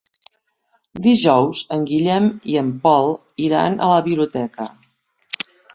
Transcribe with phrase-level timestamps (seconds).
[1.07, 3.15] Dijous en Guillem i en Pol
[3.49, 4.71] iran a la biblioteca.